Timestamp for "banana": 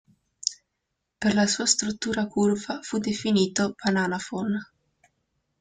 3.79-4.17